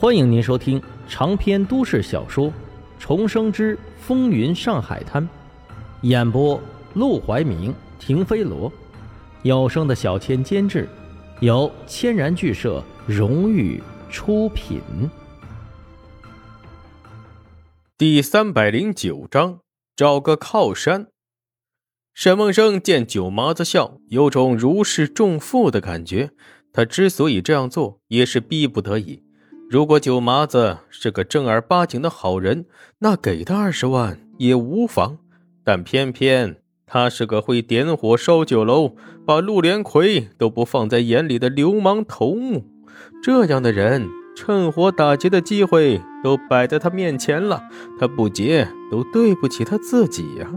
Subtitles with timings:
[0.00, 2.46] 欢迎您收听长篇都市小说
[2.98, 5.22] 《重生之风云上海滩》，
[6.00, 6.58] 演播：
[6.94, 8.72] 陆怀明、停飞罗，
[9.42, 10.88] 有声的小千监制，
[11.40, 14.80] 由千然剧社荣誉出品。
[17.98, 19.58] 第三百零九章，
[19.94, 21.08] 找个靠山。
[22.14, 26.30] 沈梦生见九麻子笑，有种如释重负的感觉。
[26.72, 29.24] 他之所以这样做，也是逼不得已。
[29.70, 32.64] 如果九麻子是个正儿八经的好人，
[32.98, 35.18] 那给他二十万也无妨。
[35.62, 42.64] 但偏偏他是个会点火烧酒楼、把陆连魁都不放在眼里的流氓头目。
[43.22, 47.62] 这样的人，趁火打劫的机会都摆在他面前了，
[48.00, 50.50] 他不劫都对不起他自己呀。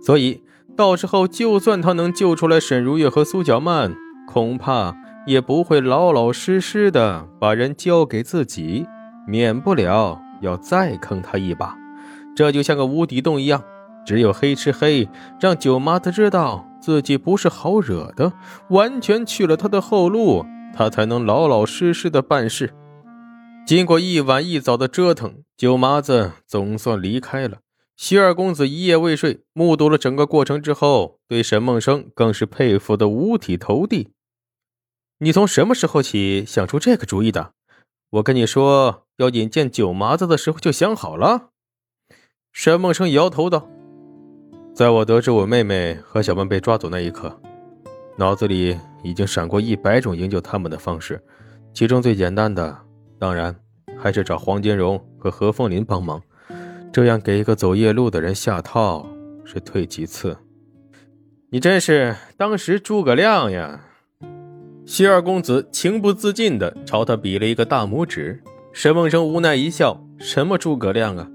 [0.00, 0.40] 所以，
[0.74, 3.94] 到时候就算他能救出来沈如月和苏小曼，
[4.26, 4.96] 恐怕……
[5.26, 8.86] 也不会老老实实的把人交给自己，
[9.26, 11.76] 免不了要再坑他一把。
[12.34, 13.62] 这就像个无底洞一样，
[14.06, 15.08] 只有黑吃黑，
[15.40, 18.32] 让九麻子知道自己不是好惹的，
[18.70, 22.72] 完全去了他的后路，他才能老老实实的办事。
[23.66, 27.58] 经过一晚一早的折腾，九麻子总算离开了。
[27.96, 34.08] 徐二公子一夜未睡，目睹了整个过程之后，对沈梦生更是佩服的五体投地。
[35.22, 37.52] 你从什么时候起想出这个主意的？
[38.08, 41.50] 我跟你说要引荐九麻子的时候就想好了。
[42.54, 43.68] 沈梦生摇头道
[44.74, 47.38] ：“在我得知我妹妹和小曼被抓走那一刻，
[48.16, 51.22] 脑子里已经闪过一百种营救他们的方式，
[51.74, 52.78] 其中最简单的，
[53.18, 53.54] 当然
[53.98, 56.18] 还是找黄金荣和何凤林帮忙。
[56.90, 59.06] 这样给一个走夜路的人下套，
[59.44, 60.38] 是退其次。
[61.50, 63.84] 你真是当时诸葛亮呀！”
[64.92, 68.42] 徐二公子情不自禁地朝他比了一个大拇指。
[68.72, 71.30] 沈梦生无奈一笑：“什么诸葛亮啊？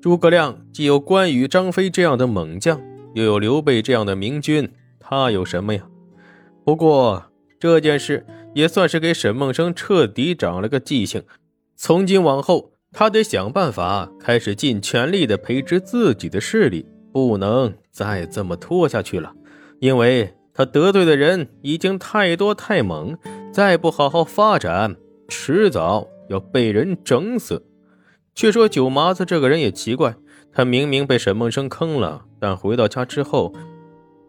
[0.00, 2.80] 诸葛亮既有关羽、张飞这样的猛将，
[3.14, 4.70] 又有刘备这样的明君，
[5.00, 5.88] 他有什么呀？”
[6.64, 7.24] 不过
[7.58, 11.24] 这件事也算是给沈梦生彻底长了个记性。
[11.74, 19.32] 从今往后，他得想办法开始尽全力地培植自己的势力，不能再这么拖下去了，
[19.80, 20.32] 因为。
[20.60, 23.16] 他得罪的人已经太多太猛，
[23.50, 24.94] 再不好好发展，
[25.26, 27.64] 迟早要被人整死。
[28.34, 30.16] 却说九麻子这个人也奇怪，
[30.52, 33.54] 他明明被沈梦生坑了，但回到家之后，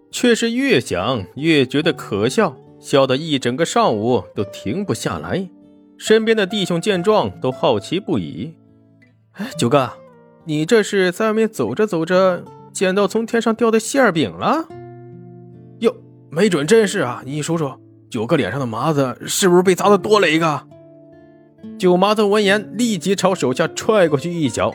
[0.09, 5.50] 却是越想越觉得可笑，笑得一整个上午都停不下来。
[5.97, 8.53] 身边的弟兄见状都好奇不已
[9.36, 9.90] ：“哎，九哥，
[10.46, 14.70] 你这是在外面走着走着，捡到从天上掉的馅饼了？”
[16.34, 17.22] 没准真是啊！
[17.25, 17.78] 你说说，
[18.09, 20.66] 九哥脸上的麻子是不是被砸的多了一个？
[21.78, 24.74] 九麻子闻言，立即朝手下踹过去一脚：“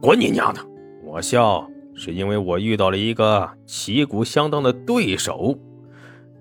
[0.00, 0.60] 滚你娘的！
[1.04, 5.58] 我笑是因为我遇到了一个旗鼓相当的对手。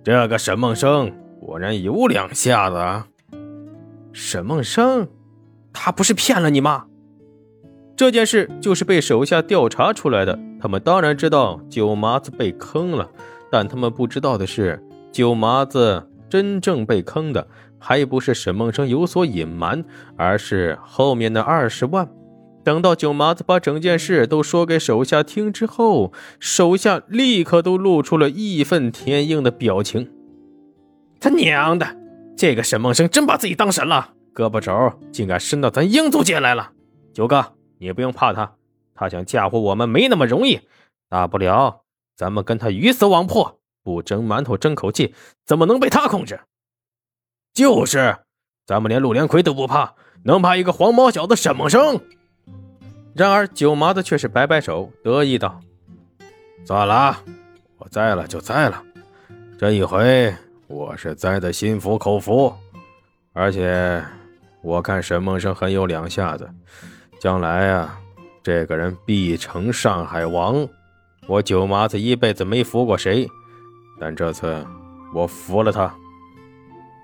[0.06, 1.12] 这个沈梦生
[1.42, 3.08] 果然有两下子啊！
[4.14, 5.10] 沈梦生，
[5.74, 6.86] 他不是骗了你吗？
[7.98, 13.12] 这件事就是被手下调查出来的，他们当然知道九麻子被坑了。”
[13.52, 17.48] 但他们不知道的是，九麻子真正被坑的，
[17.80, 19.84] 还不是沈梦生有所隐瞒，
[20.16, 22.08] 而是后面的二十万。
[22.64, 30.12] 等到九麻子把整件事都说给手下听之后，手下立刻都露出了义愤填膺的表情。
[31.20, 31.88] 他娘的，
[32.38, 36.72] 这个沈梦生真把自己当神了，胳膊肘竟敢伸到咱英族界来了。
[37.14, 38.54] 九哥，你不用怕他，
[38.94, 40.60] 他想嫁祸我们没那么容易，
[41.10, 41.82] 大不了。
[42.20, 45.16] 咱们跟他鱼死网破，不蒸馒头争口气，
[45.46, 46.42] 怎么能被他控制？
[47.54, 48.18] 就是，
[48.66, 49.94] 咱们连陆连魁都不怕，
[50.24, 52.02] 能怕一个黄毛小子沈梦生？
[53.16, 55.62] 然而九麻子却是摆摆手，得意道
[56.68, 57.24] ：“算了，
[57.78, 58.84] 我栽了就栽了，
[59.58, 60.36] 这一回
[60.68, 62.54] 我是栽的心服口服，
[63.32, 64.04] 而且
[64.62, 66.50] 我看沈梦生很有两下子，
[67.18, 67.98] 将来啊，
[68.44, 70.68] 这个人必成上海王。”
[71.28, 73.28] 我九麻子一辈子没服过谁，
[74.00, 74.66] 但这次
[75.14, 75.94] 我服了他。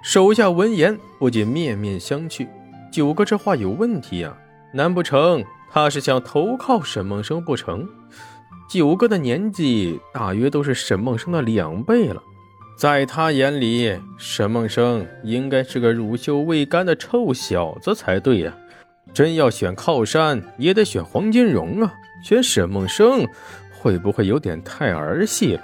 [0.04, 2.48] 手下闻言不禁面面相觑。
[2.92, 4.36] 九哥这话有问题呀？
[4.74, 7.88] 难不成他是想投靠沈梦生不成？
[8.70, 12.22] 九哥的年纪大约都是沈梦生的两倍了，
[12.78, 18.56] 在他眼里，沈梦生应该是个乳臭未干的臭小子才对呀。
[19.14, 23.28] 真要选靠山，也得选黄金荣啊，选沈梦生。
[23.86, 25.62] 会不会有点太儿戏了？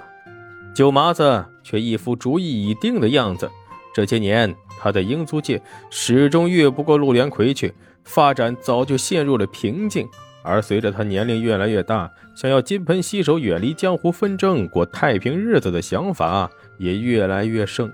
[0.72, 3.50] 九麻子却一副主意已定的样子。
[3.92, 5.60] 这些年，他在英租界
[5.90, 7.74] 始终越不过陆连魁去，
[8.04, 10.08] 发展早就陷入了瓶颈。
[10.44, 16.48] 而随着他年龄越来越大，想要金盆洗手、远离江湖纷争、过太平日子的想法
[16.78, 17.92] 也越来越盛。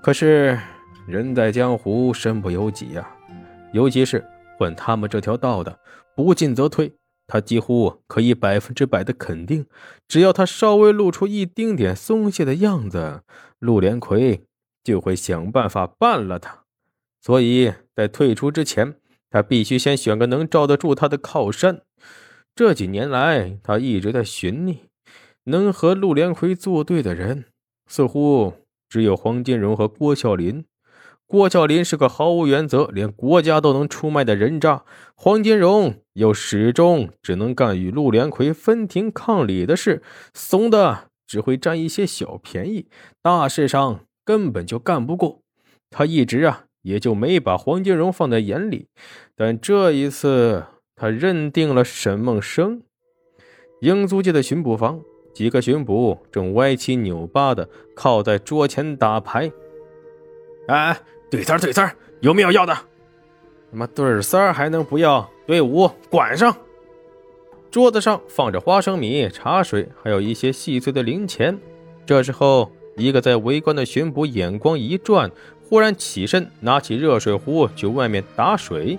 [0.00, 0.58] 可是
[1.06, 3.06] 人在江湖，身不由己呀，
[3.74, 4.24] 尤其是
[4.56, 5.78] 混他们这条道的，
[6.16, 6.90] 不进则退。
[7.26, 9.66] 他几乎可以百分之百的肯定，
[10.08, 13.22] 只要他稍微露出一丁点松懈的样子，
[13.58, 14.42] 陆连魁
[14.82, 16.64] 就会想办法办了他。
[17.20, 18.96] 所以在退出之前。
[19.30, 21.82] 他必须先选个能罩得住他的靠山。
[22.54, 24.84] 这几年来，他一直在寻觅
[25.42, 27.46] 能和陆连魁作对的人，
[27.88, 28.52] 似乎
[28.88, 30.64] 只有黄金荣和郭啸林。
[31.34, 34.84] 郭啸林是个毫无原则、连国家都能出卖的人渣，
[35.16, 40.00] 黄金荣又始终只能干与陆连魁分庭抗礼的事，
[40.32, 42.86] 怂的只会占一些小便宜，
[43.20, 45.40] 大事上根本就干不过。
[45.90, 46.66] 他一直啊。
[46.82, 48.88] 也就没把黄金荣放在眼里，
[49.34, 50.64] 但这一次
[50.94, 52.82] 他认定了沈梦生。
[53.80, 55.00] 英租界的巡捕房，
[55.32, 59.50] 几个巡捕正歪七扭八的靠在桌前打牌。
[60.68, 61.00] 哎，
[61.36, 62.74] 对三对三有没有要的？
[62.74, 65.28] 他妈对三还能不要？
[65.46, 66.56] 对五管上。
[67.70, 71.58] 桌子上放着花生米、茶水，还有一些细碎的零钱。
[72.06, 75.30] 这时候，一个在围观的巡捕眼光一转。
[75.68, 78.98] 忽然起身，拿起热水壶去外面打水，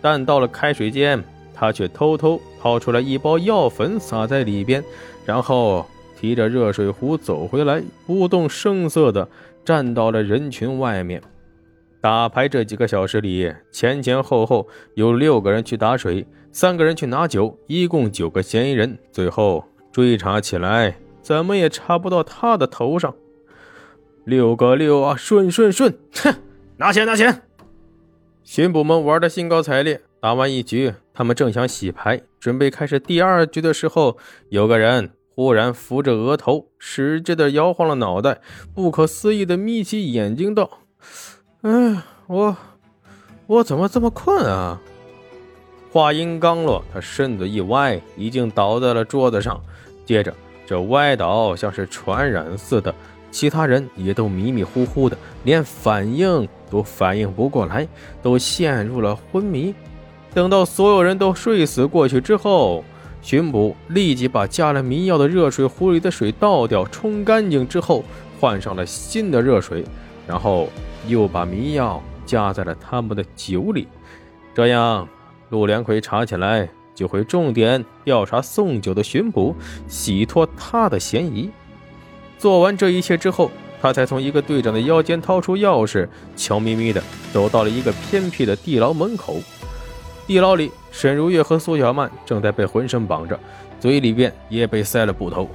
[0.00, 1.22] 但到了开水间，
[1.54, 4.82] 他却偷偷掏出来一包药粉撒在里边，
[5.24, 5.86] 然后
[6.18, 9.28] 提着热水壶走回来，不动声色地
[9.64, 11.22] 站到了人群外面。
[12.00, 18.98] 打牌这几个小时里，前前后后有六个人去打水，三个人去拿酒，一共九个嫌疑人。
[19.10, 23.14] 最后追查起来，怎么也查不到他的头上。
[24.24, 25.96] 六个六啊，顺顺顺！
[26.14, 26.34] 哼，
[26.76, 27.42] 拿钱拿钱！
[28.44, 30.02] 巡捕们玩的兴高采烈。
[30.18, 34.16] 打完一局，他们正想洗牌，准备开始第二局的时候，
[34.48, 38.40] 有个人忽然扶着额头，使劲的摇晃了脑袋，
[38.74, 40.80] 不可思议的眯起眼睛道
[41.62, 42.56] ：“哎，我
[43.46, 44.80] 我怎么这么困啊？”
[45.92, 49.60] 话音刚落，他身子一歪，已经倒在了桌子上。
[50.04, 50.34] 接着，
[50.66, 52.94] 这歪倒像是传染似的。
[53.30, 57.86] 其他人也都迷迷糊糊的，连反应都反应不过来，
[58.22, 59.74] 都陷入了昏迷。
[60.32, 62.84] 等到所有人都睡死过去之后，
[63.22, 68.04] 巡捕立即把加了迷药的热水壶里的水倒掉，冲干净之后，
[68.38, 69.84] 换上了新的热水，
[70.26, 70.68] 然后
[71.06, 73.86] 又把迷药加在了他们的酒里。
[74.54, 75.08] 这样，
[75.50, 79.54] 陆连魁查起来就会重点调查送酒的巡捕，
[79.86, 81.50] 洗脱他的嫌疑。
[82.38, 83.50] 做完这一切之后，
[83.80, 87.02] 他才从一个队长的腰间掏出钥匙，悄咪咪的
[87.32, 89.36] 走到了一个偏僻的地牢门口。
[90.26, 93.38] 地牢里，沈如月和苏小曼正在被浑身绑着，
[93.78, 95.48] 嘴里边也被塞了布头。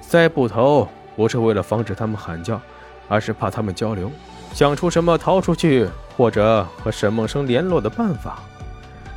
[0.00, 2.60] 塞布头不是为了防止他们喊叫，
[3.08, 4.10] 而是怕他们交流，
[4.52, 8.38] 想出什么逃出去或者和沈梦生联络的办法。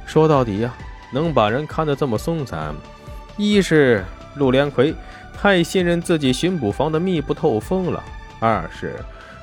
[0.05, 0.73] 说到底呀，
[1.11, 2.73] 能把人看得这么松散，
[3.37, 4.03] 一是
[4.35, 4.93] 陆连魁。
[5.39, 8.03] 太信任自己巡捕房的密不透风了。
[8.39, 8.95] 二是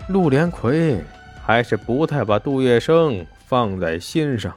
[0.09, 1.01] 陆连魁
[1.45, 4.53] 还是不太把杜月笙放在心上。